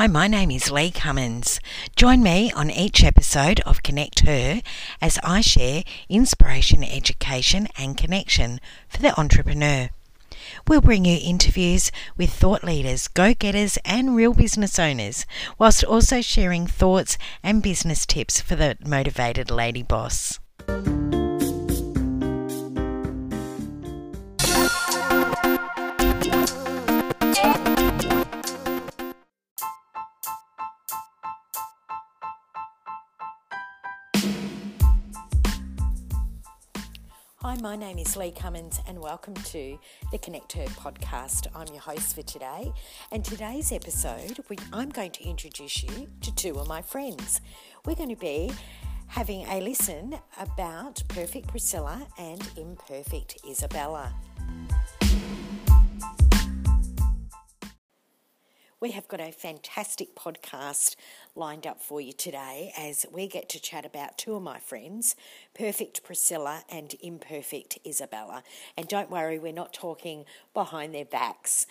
[0.00, 1.60] Hi, my name is Lee Cummins.
[1.94, 4.62] Join me on each episode of Connect Her
[4.98, 9.90] as I share inspiration, education, and connection for the entrepreneur.
[10.66, 15.26] We'll bring you interviews with thought leaders, go getters, and real business owners,
[15.58, 20.38] whilst also sharing thoughts and business tips for the motivated lady boss.
[37.60, 39.78] My name is Lee Cummins, and welcome to
[40.12, 41.46] the Connect Her podcast.
[41.54, 42.72] I'm your host for today,
[43.12, 47.42] and today's episode, we, I'm going to introduce you to two of my friends.
[47.84, 48.50] We're going to be
[49.08, 54.14] having a listen about Perfect Priscilla and Imperfect Isabella.
[58.80, 60.96] We have got a fantastic podcast
[61.36, 65.14] lined up for you today as we get to chat about two of my friends,
[65.52, 68.42] Perfect Priscilla and Imperfect Isabella.
[68.78, 71.66] And don't worry, we're not talking behind their backs.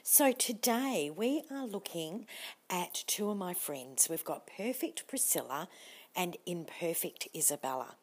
[0.01, 2.25] So today we are looking
[2.69, 4.09] at two of my friends.
[4.09, 5.67] We've got Perfect Priscilla
[6.15, 7.97] and Imperfect Isabella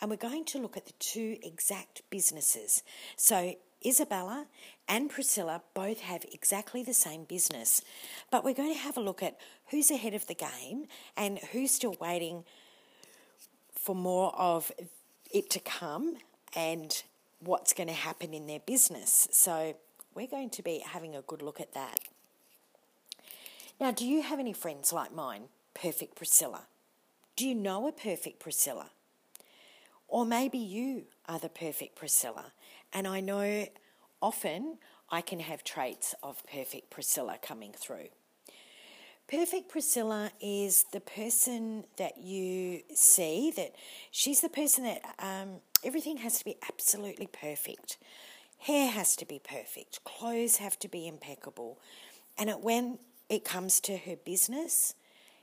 [0.00, 2.82] and we're going to look at the two exact businesses.
[3.16, 3.54] So,
[3.86, 4.46] Isabella
[4.88, 7.82] and Priscilla both have exactly the same business,
[8.30, 9.36] but we're going to have a look at
[9.70, 12.44] who's ahead of the game and who's still waiting
[13.72, 14.72] for more of
[15.30, 16.16] it to come
[16.56, 17.02] and
[17.40, 19.28] what's going to happen in their business.
[19.32, 19.76] So,
[20.14, 22.00] we're going to be having a good look at that.
[23.80, 26.66] Now, do you have any friends like mine, Perfect Priscilla?
[27.36, 28.90] Do you know a perfect Priscilla?
[30.14, 32.52] Or maybe you are the perfect Priscilla.
[32.92, 33.66] And I know
[34.22, 34.78] often
[35.10, 38.10] I can have traits of perfect Priscilla coming through.
[39.28, 43.74] Perfect Priscilla is the person that you see, that
[44.12, 47.96] she's the person that um, everything has to be absolutely perfect.
[48.58, 51.80] Hair has to be perfect, clothes have to be impeccable.
[52.38, 54.94] And it, when it comes to her business,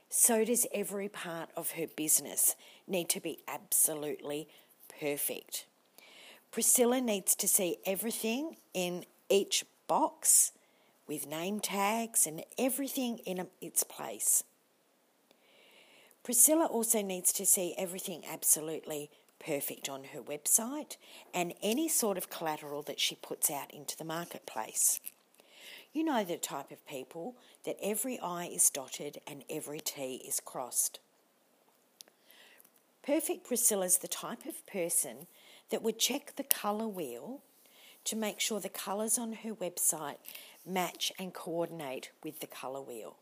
[0.08, 2.54] so does every part of her business
[2.86, 4.46] need to be absolutely
[5.00, 5.66] perfect.
[6.50, 10.52] Priscilla needs to see everything in each box
[11.06, 14.44] with name tags and everything in its place.
[16.22, 19.10] Priscilla also needs to see everything absolutely
[19.44, 20.96] perfect on her website
[21.34, 25.00] and any sort of collateral that she puts out into the marketplace.
[25.92, 30.40] You know the type of people that every I is dotted and every T is
[30.40, 31.00] crossed.
[33.04, 35.26] Perfect Priscilla is the type of person
[35.70, 37.40] that would check the colour wheel
[38.04, 40.16] to make sure the colours on her website
[40.64, 43.16] match and coordinate with the colour wheel.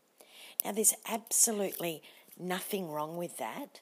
[0.63, 2.03] Now, there's absolutely
[2.39, 3.81] nothing wrong with that,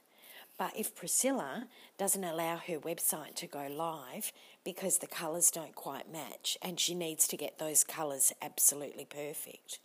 [0.58, 1.68] but if Priscilla
[1.98, 4.31] doesn't allow her website to go live
[4.64, 9.80] because the colours don't quite match and she needs to get those colours absolutely perfect,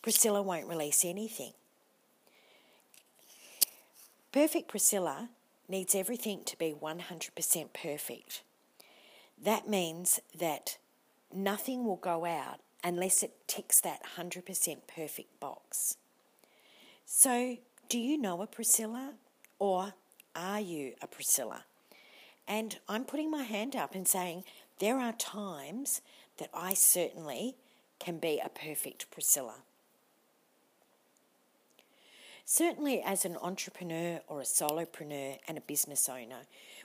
[0.00, 1.52] Priscilla won't release anything.
[4.32, 5.28] Perfect Priscilla
[5.70, 8.42] needs everything to be 100% perfect.
[9.42, 10.78] That means that
[11.32, 15.96] nothing will go out unless it ticks that 100% perfect box.
[17.06, 17.56] So,
[17.88, 19.14] do you know a Priscilla
[19.58, 19.94] or
[20.34, 21.64] are you a Priscilla?
[22.46, 24.44] And I'm putting my hand up and saying
[24.78, 26.00] there are times
[26.38, 27.56] that I certainly
[27.98, 29.56] can be a perfect Priscilla.
[32.52, 36.40] Certainly, as an entrepreneur or a solopreneur and a business owner,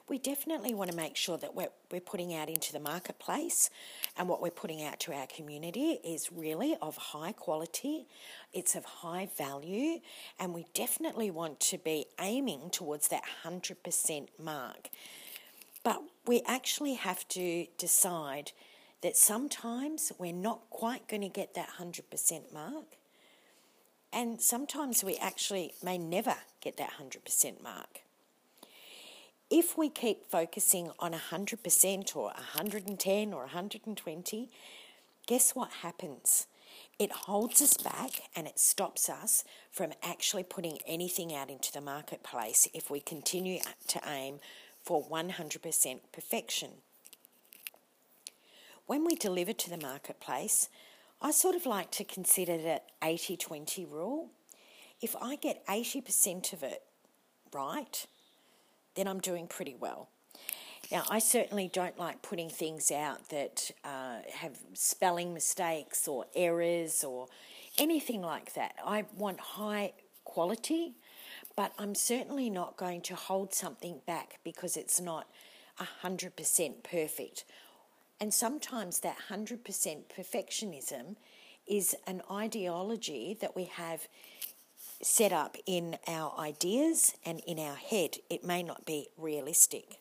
[0.07, 3.71] we definitely want to make sure that what we're putting out into the marketplace
[4.15, 8.05] and what we're putting out to our community is really of high quality,
[8.53, 10.01] it's of high value,
[10.39, 14.89] and we definitely want to be aiming towards that 100% mark.
[15.83, 18.51] But we actually have to decide
[19.01, 22.85] that sometimes we're not quite going to get that 100% mark,
[24.15, 27.99] and sometimes we actually may never get that 100% mark.
[29.51, 34.49] If we keep focusing on 100% or 110 or 120,
[35.27, 36.47] guess what happens?
[36.97, 41.81] It holds us back and it stops us from actually putting anything out into the
[41.81, 44.39] marketplace if we continue to aim
[44.81, 46.69] for 100% perfection.
[48.87, 50.69] When we deliver to the marketplace,
[51.25, 54.29] I sort of like to consider the 80 20 rule.
[55.01, 56.83] If I get 80% of it
[57.51, 58.05] right,
[58.93, 60.09] then I'm doing pretty well.
[60.91, 67.03] Now, I certainly don't like putting things out that uh, have spelling mistakes or errors
[67.03, 67.25] or
[67.79, 68.75] anything like that.
[68.85, 69.93] I want high
[70.25, 70.93] quality,
[71.55, 75.27] but I'm certainly not going to hold something back because it's not
[76.03, 77.45] 100% perfect.
[78.19, 79.59] And sometimes that 100%
[80.15, 81.15] perfectionism
[81.67, 84.07] is an ideology that we have
[85.01, 88.17] set up in our ideas and in our head.
[88.29, 89.99] It may not be realistic.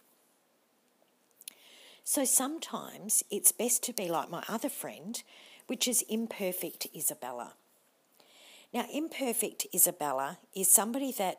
[2.04, 5.22] So sometimes it's best to be like my other friend,
[5.66, 7.54] which is imperfect Isabella.
[8.72, 11.38] Now, imperfect Isabella is somebody that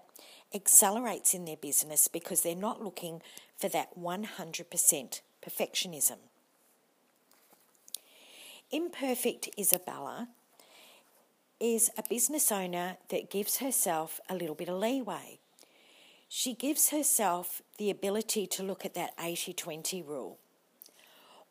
[0.53, 3.21] accelerates in their business because they're not looking
[3.57, 6.17] for that 100% perfectionism.
[8.71, 10.27] Imperfect Isabella
[11.59, 15.39] is a business owner that gives herself a little bit of leeway.
[16.27, 20.39] She gives herself the ability to look at that 80 20 rule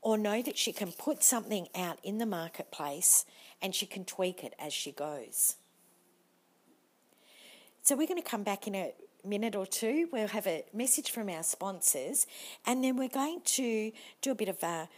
[0.02, 3.24] or know that she can put something out in the marketplace
[3.62, 5.56] and she can tweak it as she goes.
[7.82, 8.92] So, we're going to come back in a
[9.24, 10.08] minute or two.
[10.12, 12.26] We'll have a message from our sponsors
[12.66, 14.88] and then we're going to do a bit of a a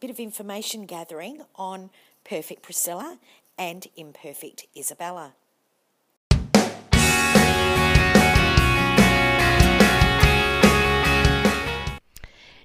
[0.00, 1.90] bit of information gathering on
[2.24, 3.18] Perfect Priscilla
[3.58, 5.34] and Imperfect Isabella.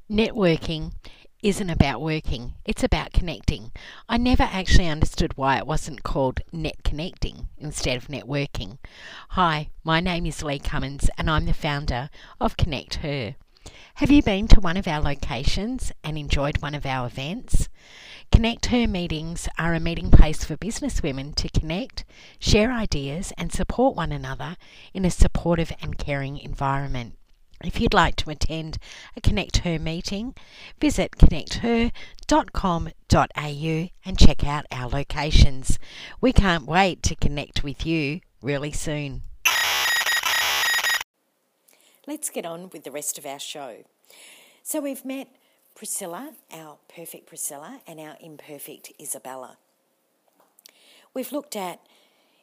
[0.09, 0.93] Networking
[1.43, 3.71] isn't about working, it's about connecting.
[4.09, 8.79] I never actually understood why it wasn't called net connecting instead of networking.
[9.29, 12.09] Hi, my name is Lee Cummins and I'm the founder
[12.39, 13.35] of Connect Her.
[13.95, 17.69] Have you been to one of our locations and enjoyed one of our events?
[18.31, 22.05] Connect Her meetings are a meeting place for business women to connect,
[22.39, 24.57] share ideas, and support one another
[24.93, 27.15] in a supportive and caring environment.
[27.63, 28.77] If you'd like to attend
[29.15, 30.35] a Connect Her meeting,
[30.79, 35.79] visit connecther.com.au and check out our locations.
[36.21, 39.23] We can't wait to connect with you really soon.
[42.07, 43.83] Let's get on with the rest of our show.
[44.63, 45.27] So we've met
[45.75, 49.57] Priscilla, our perfect Priscilla, and our imperfect Isabella.
[51.13, 51.80] We've looked at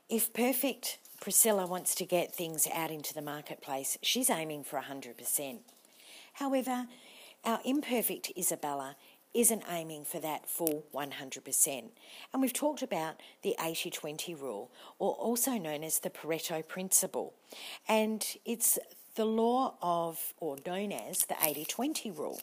[0.09, 5.59] if perfect Priscilla wants to get things out into the marketplace, she's aiming for 100%.
[6.35, 6.87] However,
[7.45, 8.97] our imperfect Isabella
[9.33, 11.85] isn't aiming for that full 100%.
[12.33, 17.35] And we've talked about the 80 20 rule, or also known as the Pareto principle.
[17.89, 18.79] And it's
[19.15, 22.41] the law of, or known as the 80 20 rule.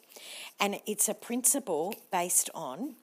[0.59, 2.95] And it's a principle based on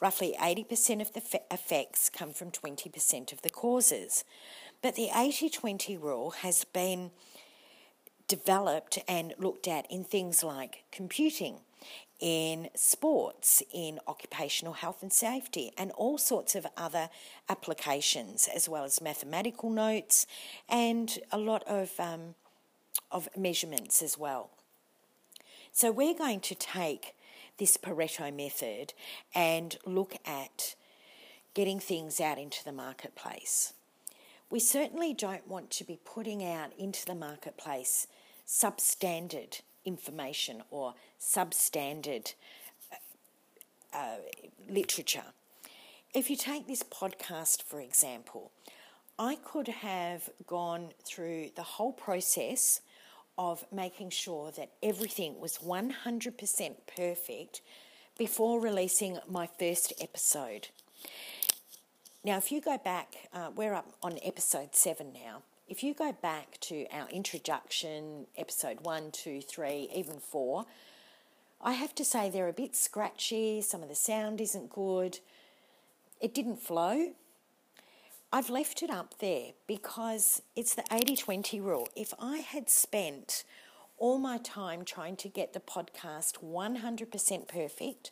[0.00, 4.24] roughly 80% of the effects come from 20% of the causes.
[4.82, 7.10] But the 80 20 rule has been
[8.28, 11.60] developed and looked at in things like computing,
[12.20, 17.08] in sports, in occupational health and safety, and all sorts of other
[17.48, 20.26] applications, as well as mathematical notes
[20.68, 22.34] and a lot of um,
[23.10, 24.50] of measurements as well.
[25.72, 27.14] So we're going to take
[27.58, 28.94] this Pareto method
[29.34, 30.74] and look at
[31.54, 33.72] getting things out into the marketplace.
[34.50, 38.06] We certainly don't want to be putting out into the marketplace
[38.46, 42.34] substandard information or substandard
[43.92, 44.16] uh,
[44.68, 45.24] literature.
[46.14, 48.50] If you take this podcast, for example,
[49.18, 52.80] I could have gone through the whole process
[53.38, 57.60] of making sure that everything was 100% perfect
[58.18, 60.68] before releasing my first episode.
[62.24, 65.42] Now, if you go back, uh, we're up on episode seven now.
[65.68, 70.66] If you go back to our introduction, episode one, two, three, even four,
[71.60, 73.62] I have to say they're a bit scratchy.
[73.62, 75.20] Some of the sound isn't good.
[76.20, 77.12] It didn't flow.
[78.30, 81.88] I've left it up there because it's the 80 20 rule.
[81.96, 83.44] If I had spent
[83.96, 88.10] all my time trying to get the podcast 100% perfect,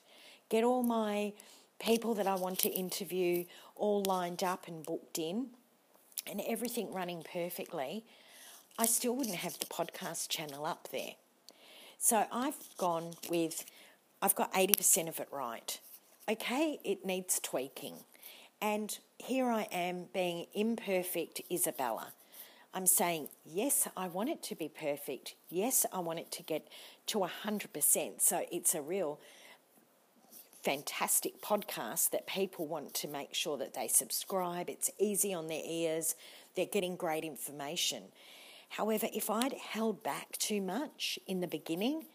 [0.49, 1.35] get all my
[1.79, 3.45] people that I want to interview
[3.75, 5.49] all lined up and booked in,
[6.27, 8.03] and everything running perfectly,
[8.79, 11.13] I still wouldn't have the podcast channel up there.
[11.99, 13.67] So I've gone with,
[14.23, 15.79] I've got 80% of it right.
[16.29, 17.97] Okay, it needs tweaking.
[18.61, 22.13] And here I am being imperfect Isabella.
[22.73, 25.35] I'm saying, yes, I want it to be perfect.
[25.49, 26.69] Yes, I want it to get
[27.07, 28.21] to 100%.
[28.21, 29.19] So it's a real
[30.63, 34.69] fantastic podcast that people want to make sure that they subscribe.
[34.69, 36.17] It's easy on their ears,
[36.55, 38.05] they're getting great information.
[38.71, 42.07] However, if I'd held back too much in the beginning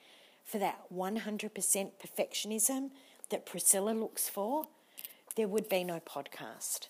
[0.44, 2.90] for that 100% perfectionism
[3.30, 4.66] that Priscilla looks for,
[5.34, 6.88] there would be no podcast.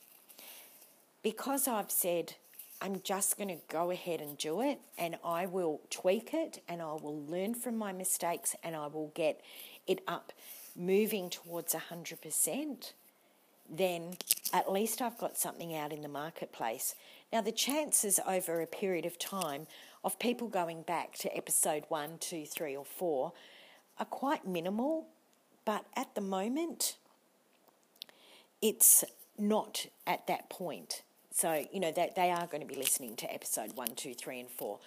[1.24, 2.36] Because I've said,
[2.82, 6.82] I'm just going to go ahead and do it, and I will tweak it, and
[6.82, 9.42] I will learn from my mistakes, and I will get
[9.88, 10.32] it up
[10.76, 12.94] moving towards 100%,
[13.70, 14.14] then
[14.54, 16.96] at least I've got something out in the marketplace.
[17.32, 19.68] Now, the chances over a period of time
[20.04, 23.34] of people going back to episode one, two, three, or four
[24.00, 25.08] are quite minimal,
[25.66, 26.96] but at the moment,
[28.62, 29.04] it's
[29.38, 31.02] not at that point.
[31.34, 34.40] So, you know, that they are going to be listening to episode one, two, three,
[34.40, 34.80] and four.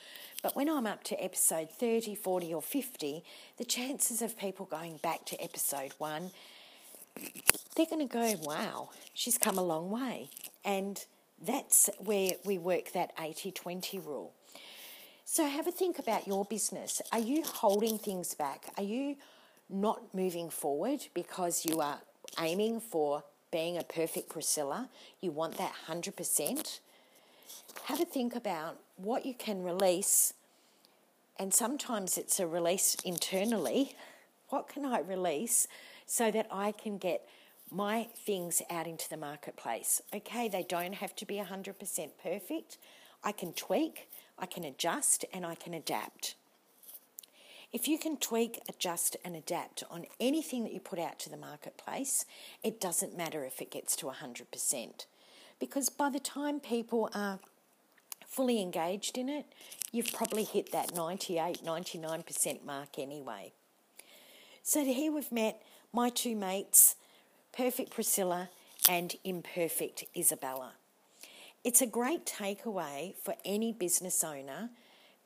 [0.43, 3.25] But when I'm up to episode 30, 40, or 50,
[3.57, 6.31] the chances of people going back to episode one,
[7.75, 10.28] they're going to go, wow, she's come a long way.
[10.64, 11.02] And
[11.43, 14.33] that's where we work that 80 20 rule.
[15.25, 17.00] So have a think about your business.
[17.11, 18.66] Are you holding things back?
[18.76, 19.16] Are you
[19.71, 22.00] not moving forward because you are
[22.38, 24.88] aiming for being a perfect Priscilla?
[25.20, 26.80] You want that 100%?
[27.84, 30.34] Have a think about what you can release.
[31.38, 33.94] And sometimes it's a release internally.
[34.49, 35.68] What can I release
[36.04, 37.28] so that I can get
[37.70, 40.02] my things out into the marketplace.
[40.12, 42.78] Okay, they don't have to be 100% perfect.
[43.23, 46.34] I can tweak, I can adjust, and I can adapt.
[47.75, 51.37] If you can tweak, adjust, and adapt on anything that you put out to the
[51.37, 52.25] marketplace,
[52.62, 55.07] it doesn't matter if it gets to 100%.
[55.59, 57.40] Because by the time people are
[58.28, 59.47] fully engaged in it,
[59.90, 63.52] you've probably hit that 98, 99% mark anyway.
[64.62, 65.61] So here we've met
[65.93, 66.95] my two mates
[67.52, 68.50] Perfect Priscilla
[68.88, 70.75] and Imperfect Isabella.
[71.64, 74.71] It's a great takeaway for any business owner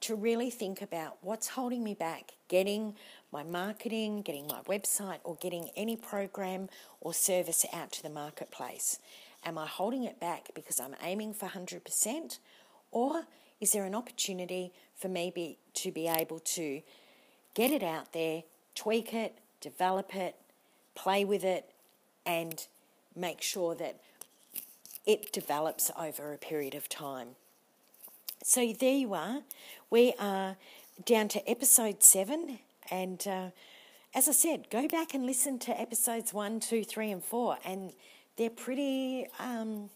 [0.01, 2.95] to really think about what's holding me back getting
[3.31, 6.69] my marketing, getting my website, or getting any program
[7.01, 8.99] or service out to the marketplace.
[9.45, 12.39] Am I holding it back because I'm aiming for 100%?
[12.91, 13.25] Or
[13.61, 16.81] is there an opportunity for me to be able to
[17.55, 20.37] get it out there, tweak it, develop it,
[20.95, 21.71] play with it,
[22.25, 22.67] and
[23.15, 24.01] make sure that
[25.07, 27.29] it develops over a period of time.
[28.43, 29.43] So there you are.
[29.91, 30.57] We are
[31.05, 33.51] down to episode seven, and uh,
[34.15, 37.93] as I said, go back and listen to episodes one, two, three, and four, and
[38.37, 39.27] they're pretty.
[39.41, 39.91] Um,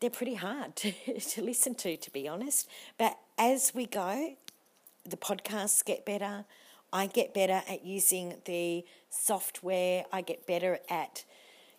[0.00, 2.68] they're pretty hard to, to listen to, to be honest.
[2.98, 4.36] But as we go,
[5.04, 6.44] the podcasts get better.
[6.92, 11.24] I get better at using the software, I get better at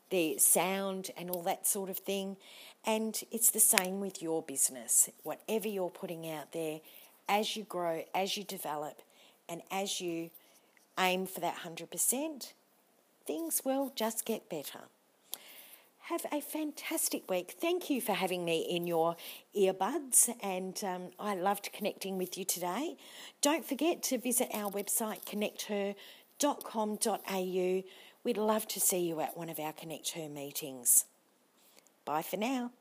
[0.09, 2.37] the sound and all that sort of thing.
[2.85, 5.09] And it's the same with your business.
[5.23, 6.81] Whatever you're putting out there,
[7.27, 9.01] as you grow, as you develop,
[9.49, 10.29] and as you
[10.99, 12.53] aim for that 100%,
[13.25, 14.81] things will just get better.
[16.09, 17.55] Have a fantastic week.
[17.59, 19.15] Thank you for having me in your
[19.57, 22.95] earbuds, and um, I loved connecting with you today.
[23.41, 27.83] Don't forget to visit our website, connecther.com.au.
[28.23, 31.05] We'd love to see you at one of our Connect Her meetings.
[32.05, 32.71] Bye for now.